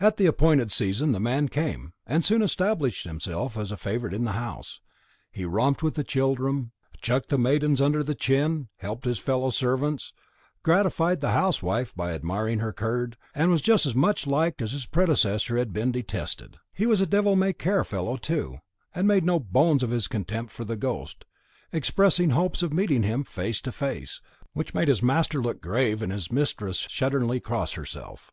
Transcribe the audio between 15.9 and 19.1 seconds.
detested. He was a devil may care fellow, too, and